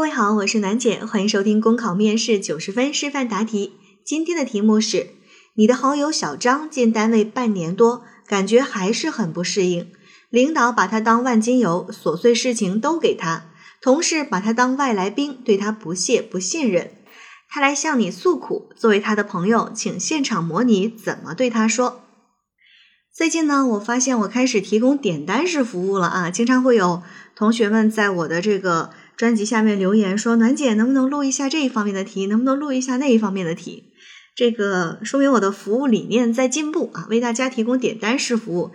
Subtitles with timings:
[0.00, 3.74] 各位好，我是楠姐，欢迎收听公考面试九十分示范答题。
[4.02, 5.08] 今天的题目是：
[5.56, 9.92] 你的好友小张进单位半年多，感觉还是很不适应。
[10.30, 13.50] 领导把他当万金油，琐碎事情都给他；
[13.82, 16.92] 同事把他当外来兵，对他不屑不信任。
[17.50, 22.00] 他来向你诉苦，作为他的朋友，请现场模拟怎么对他说。
[23.14, 27.02] 最近呢，我发现我开始提供点单式服务了啊，经常会有
[27.36, 28.88] 同学们在我的这个。
[29.20, 32.24] 专辑下面留言说：“暖姐，能不能录一下这一方面的题？
[32.24, 33.92] 能不能录一下那一方面的题？
[34.34, 38.70] 这个说明我的服务理念在进步啊，为大家提供点单式服务。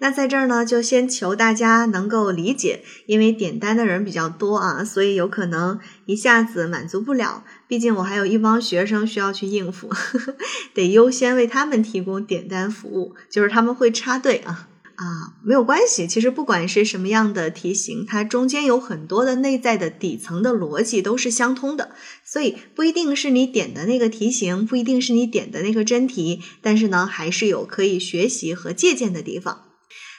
[0.00, 7.42] 那在这儿呢，就先求大家能够理解，因为点单的人比较多啊，所以有可能一下子满足不了。
[7.66, 9.88] 毕竟我还有一帮学生需要去应付，
[10.74, 14.68] 得优先为他们提供点单服务，就是他们会插队啊。”
[15.00, 16.08] 啊，没有关系。
[16.08, 21.92] 其实不管是什么样的题型，它中间有很多的内在的底层的逻辑都是相通的，
[22.24, 29.66] 所以不一定是你点的那个题型，不一定是你点的那个真题，但是呢，还是有可以学习和借鉴的地方。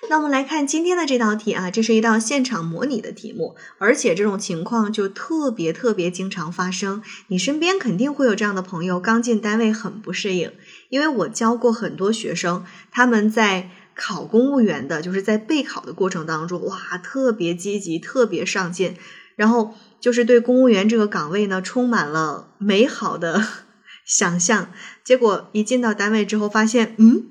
[0.09, 7.03] 那我们来看今天的这道题啊，这是一道现场模拟的题目，而且这种情况就特别特别经常发生。
[7.27, 10.53] 你身边肯定会有这样的朋友，刚进单位很不适应，
[10.87, 13.71] 因为我教过很多学生，他们在。
[13.99, 18.95] 考公务员的，就是在备考的过程当中，哇，特别积极，特别上进，
[19.35, 23.43] 然后就是对公务员这个岗位呢，充满了美好的
[24.07, 24.71] 想象。
[25.03, 27.25] 结果一进到单位之后，发现，嗯，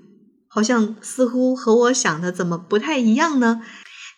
[0.47, 3.63] 好像似乎和我想的怎么不太一样呢？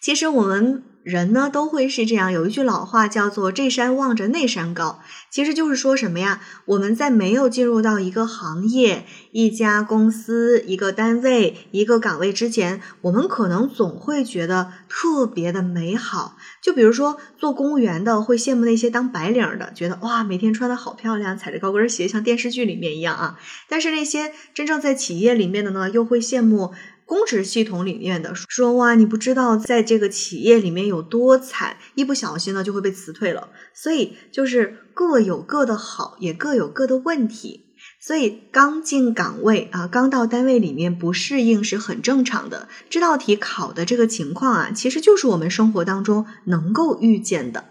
[0.02, 0.82] 其实我们。
[1.02, 6.42] 人呢都会是这样，有一句老话叫做“这山望着那山高”，其实就是说什么呀？
[6.66, 16.36] 我们在没有进入到一个行业、一家公司、一个单位、一个岗位之前，我们可能总会觉得特别的美好。
[16.60, 23.38] 就比如说做公务员的，会羡慕那些当白领的，觉得哇，每天穿的好漂亮，踩着高跟鞋，像电视剧里面一样啊。
[23.70, 26.72] 但是那些真正在企业里面的呢，又会羡慕。
[27.10, 33.48] 公职系统里面的说哇，你不知道在这个企业里面有多惨，一不小心呢就会被辞退了。
[33.74, 37.74] 所以就是各有各的好，也各有各的问题。
[38.00, 42.68] 所以刚进岗位啊，刚到单位里面不适应是很正常的。
[42.88, 47.64] 这道题考的这个情况啊，其实就是我们生活当中能够遇见的。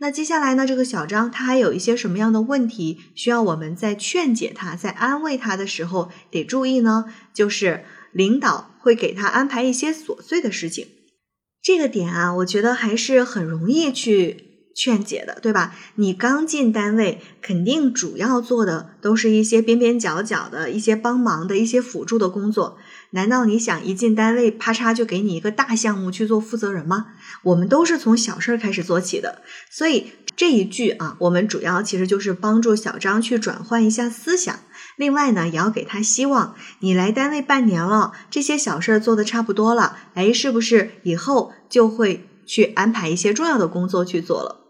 [0.00, 7.04] 那接下来呢，这个小张他还有一些什么样的问题需要我们在劝解他、在安慰他的时候得注意呢？
[7.32, 7.84] 就是。
[8.14, 10.86] 领导会给他安排一些琐碎的事情，
[11.62, 15.74] 这个点啊，我觉得还是很容易去劝解的，对吧？
[15.96, 22.78] 你刚进单位，肯定主要做的都是一些边边角角的一些帮忙的一些辅助的工作。
[23.10, 27.14] 难道你想一进单位，啪嚓就给你一个大项目去做负责人吗？
[27.42, 34.58] 我们都是从小事儿开始做起的，所以这一句啊，我们主要其实就是帮助小张去转换一下思想。
[34.96, 36.54] 另外呢，也要给他希望。
[36.80, 44.60] 你来单位半年了，这些小事儿做的差不多了，哎，是不是以后就会去安排一些重要的工作去做了？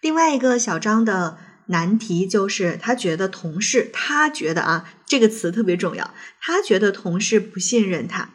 [0.00, 8.30] 另外一个小张的难题就是，他觉得同事，他觉得啊，这个词特别重要，他觉得同事不信任他。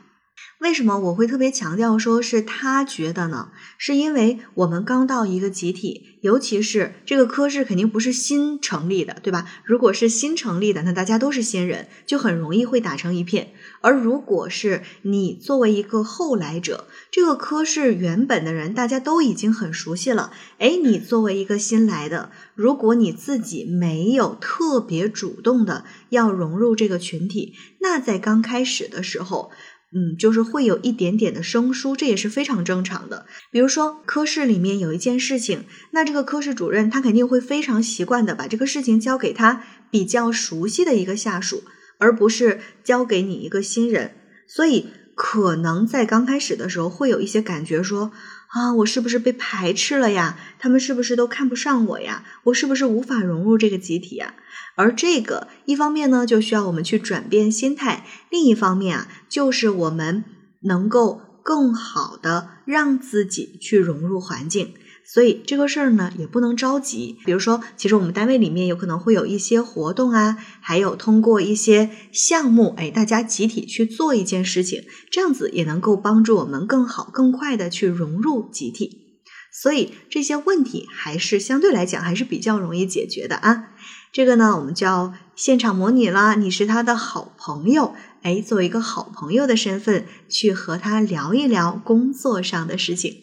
[0.66, 3.52] 为什么我会特别强调说是他觉得呢？
[3.78, 9.48] 是因为我们刚到一个集体，尤其是这个科室肯定不是新成立的，对吧？
[9.64, 13.52] 如果是新成立的，那大家都是新人，就很容易会打成一片。
[13.82, 29.52] 而如果是你作为一个后来者，这个科室原本的人大家都已经很熟悉了，哎，你作为一个新来的，如果你自己没有特别主动的要融入这个群体，那在刚开始的时候。
[29.96, 33.26] 嗯，就是会有一点点的生疏，这也是非常正常的。
[33.50, 41.64] 比如说科室里面有一件事情，那这个科室主任他肯定会非常习惯的把这个事情交给他比较熟悉的一个下属，
[41.98, 44.16] 而不是交给你一个新人。
[44.46, 48.12] 所以可能在刚开始的时候会有一些感觉说。
[48.50, 50.40] 啊，我是不是被排斥了呀？
[50.60, 52.24] 他们是不是都看不上我呀？
[52.46, 54.36] 我是不是无法融入这个集体呀？
[54.76, 60.24] 而这个一方面呢，就需要我们去转变心态；另一方面啊，就是我们
[60.62, 64.74] 能够更好的让自己去融入环境。
[65.08, 67.18] 所以这个事儿呢，也不能着急。
[67.26, 79.22] 比如说，其实我们单位里面有可能会有一些活动啊，还有通过一些项目，哎，大家集体去做一件事情，这样子也能够帮助我们更好、更快的去融入集体。
[79.54, 83.70] 所以这些问题还是相对来讲还是比较容易解决的啊。
[84.12, 86.34] 这个呢，我们叫现场模拟啦。
[86.34, 87.94] 你是他的好朋友，
[88.26, 93.14] 哎，作为一个好朋友的身份去和他聊一聊工作上的事情。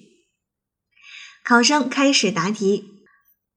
[1.44, 2.84] 考生开始答题。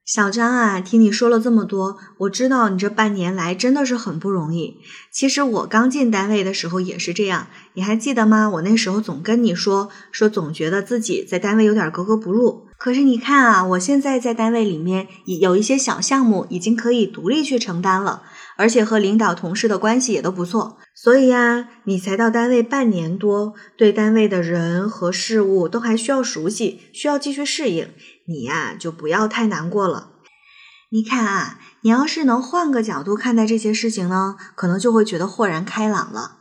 [0.04, 4.78] 小张啊，听你说了这么多，我知道你这半年来真的是很不容易。
[5.14, 8.50] 其实我刚进单位的时候也是这样，你还记得吗？
[8.50, 12.66] 我那时候总跟你说，说总觉得自己在单位有点格格不入。
[12.80, 18.24] 可是你看啊，我现在在单位里面有一些小项目，已经可以独立去承担了，
[18.58, 20.78] 而且和领导同事的关系也都不错。
[20.94, 27.90] 所以呀，你才到单位半年多，对单位的人和事物都还需要熟悉，需要继续适应。
[28.28, 30.12] 你呀，就不要太难过了。
[30.92, 36.38] 你看啊，你要是能换个角度看待这些事情呢，可能就会觉得豁然开朗了。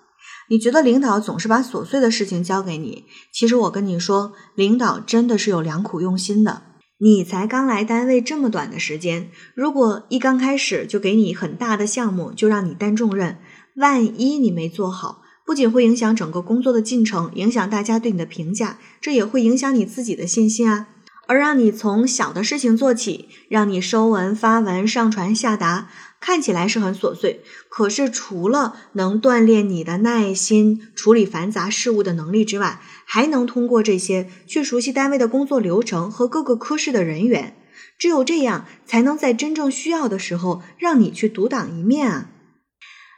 [0.50, 6.62] 你觉得领导总是把琐碎的事情交给你，其实我跟你说，领导真的是有良苦用心的。
[6.99, 13.38] 你才刚来单位这么短的时间，如果一刚开始就给你很大的项目，就让你担重任，
[13.76, 20.88] 万一你没做好，不仅会影响整个工作的进程，影响大家对你的评价，这也会影响你自己的信心啊。
[21.26, 25.88] 而让你从小的事情做起，让你收文、发文、上传、下达，
[26.25, 37.55] 看起来是很琐碎，可是除了能锻炼你的耐心、处理繁杂事务的能力之外，还能通过这些去熟悉单位的工作流程和各个科室的人员。
[37.99, 42.31] 只有这样，才能在真正需要的时候让你去独当一面啊！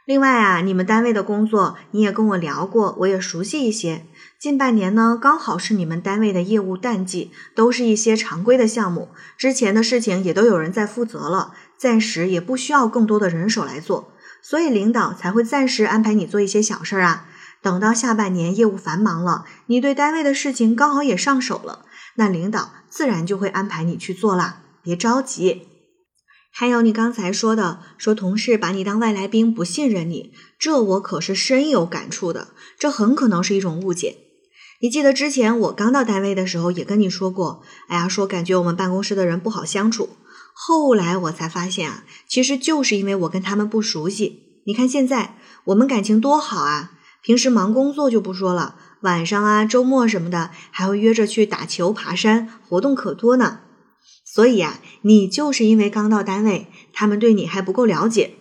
[0.05, 4.05] 另外啊，你们单位的工作你也跟我聊过，我也熟悉一些。
[4.37, 17.27] 近半年呢，刚好是你们单位的业务淡季，都是一些常规的项目，之前的事情也都有人在负责了，暂时也不需要更多的人手来做，所以领导才会暂时安排你做一些小事儿啊。
[17.61, 21.85] 等到下半年业务繁忙了，你对单位的事情刚好也上手了，
[22.15, 25.67] 那领导自然就会安排你去做啦，别着急。
[26.51, 32.49] 还有你刚才说的，说同事把你当外来兵，不信任你，这我可是深有感触的。
[32.79, 34.17] 这很可能是一种误解。
[34.79, 40.09] 你记得之前我刚到单位的时候也跟你说过，哎呀，说感觉我们办公室的人不好相处。
[40.59, 44.61] 后来我才发现啊，其实就是因为我跟他们不熟悉。
[44.65, 53.59] 你看现在我们感情多好啊，平时忙工作就不说了，晚上啊、周末什么的还会约着去打球、爬山，活动可多呢。
[54.25, 58.31] 所以呀，你就是因为刚到单位，他们对你还不够了解，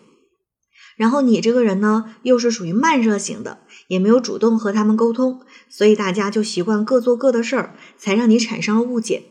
[0.96, 3.58] 然后你这个人呢，又是属于慢热型的，
[3.88, 9.24] 也没有主动和他们沟通，所以大家就习惯各做各的事儿，才让你产生了误解。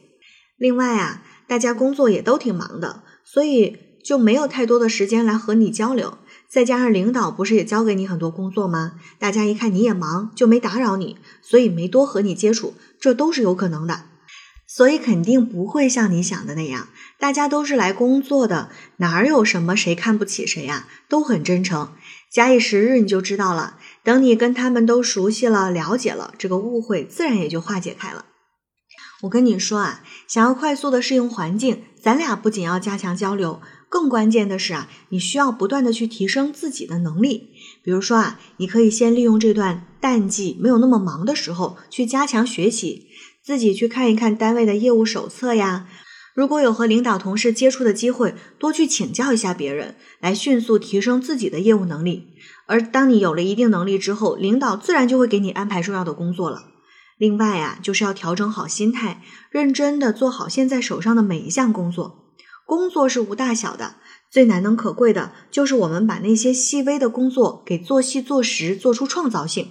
[0.57, 6.17] 另外啊，大家工作也都挺忙的，所以就没有太多的时间来和你交流。
[6.47, 8.93] 再加上领导不是也交给你很多工作吗？
[9.19, 14.05] 大家一看你也忙，就没打扰你，所以没多和你接触，这都是有可能的。
[14.67, 16.87] 所以肯定不会像你想的那样，
[17.19, 20.87] 大家都是来工作的，哪有什么谁看不起谁呀？
[21.07, 21.91] 都很真诚。
[22.31, 23.77] 假以时日，你就知道了。
[24.03, 28.25] 等你跟他们都熟悉了、了解了，这个误会自然也就化解开了。
[29.25, 37.49] 我跟你说啊，想要快速的适应环境，咱俩不仅要加强交流，更关键的是啊，你需要不断的去提升自己的能力。
[37.83, 43.07] 比如说啊，你可以先利用这段淡季没有那么忙的时候，去加强学习。
[43.43, 45.87] 自己去看一看单位的业务手册呀，
[46.35, 52.27] 如果有和领导同事接触的机会，多去请教一下别人，来迅速提升自己的业务能力。
[52.67, 56.74] 而当你有了一定能力之后，领导自然就会给你安排重要的工作了。
[57.17, 62.33] 另外啊，就是要调整好心态，认真的做好现在手上的每一项工作。
[62.65, 63.95] 工作是无大小的，
[64.29, 69.69] 最难能可贵的就是我们把那些细微的工作给做细做实，做出创造性。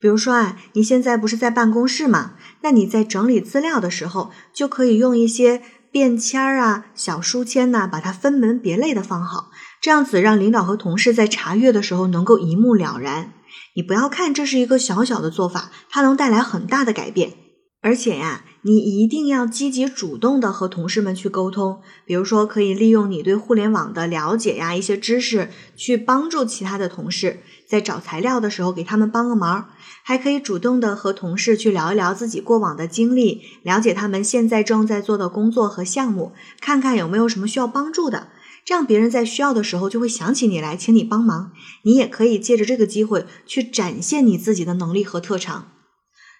[0.00, 2.34] 比如说啊，你现在不是在办公室吗？
[2.62, 13.32] 那你在整理资料的时候，就可以用一些便签儿啊、小书签呐，把它分门别类的放好，这样子让领导和同事在查阅的时候能够一目了然。
[13.74, 17.32] 你不要看这是一个小小的做法，它能带来很大的改变。
[17.80, 29.68] 而且呀，你一定要积极主动的和同事们去沟通，比如说可以利用你对互联网的了解呀，一些知识去帮助其他的同事，在找材料的时候给他们帮个忙，
[30.02, 36.32] 还可以主动的和同事去聊一聊自己过往的经历，了解他们现在正在做的工作和项目，
[36.62, 38.28] 看看有没有什么需要帮助的，
[38.64, 41.52] 这样别人在需要的时候就会想起你来，请你帮忙。
[41.82, 45.70] 你也可以借着这个机会去展现你自己的能力和特长。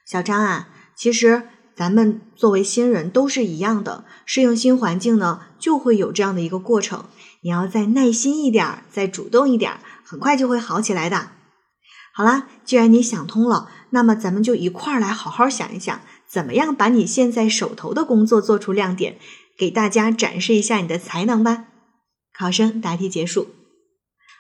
[0.07, 0.69] 小张啊。
[0.97, 7.07] 其实咱们作为新人都是一样的，适应新环境呢，就会有这样的一个过程。
[7.40, 11.33] 你要再耐心一点，再主动一点，很快就会好起来的。
[12.14, 19.19] 好啦，既然你想通了，那么咱们就一块儿来好好想一想，怎么样把你现在手头的工作做出亮点，
[19.59, 21.64] 给大家展示一下你的才能吧。
[22.36, 23.48] 考生答题结束。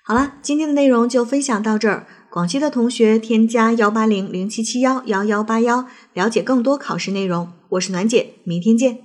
[0.04, 2.06] 好了，今天的内容就分享到这儿。
[2.28, 7.52] 广西的同学添加幺八零零七七幺幺幺八幺，了解更多考试内容。
[7.70, 9.03] 我是暖姐，明天见。